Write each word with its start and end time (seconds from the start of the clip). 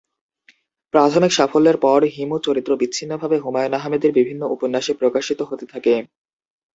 প্রাথমিক 0.93 1.31
সাফল্যের 1.33 1.77
পর 1.77 1.99
"হিমু" 2.13 2.37
চরিত্র 2.39 2.71
বিচ্ছিন্নভাবে 2.77 3.37
হুমায়ুন 3.39 3.73
আহমেদের 3.75 4.11
বিভিন্ন 4.19 4.41
উপন্যাসে 4.55 4.93
প্রকাশিত 5.01 5.39
হতে 5.43 5.65
থাকে। 5.73 5.93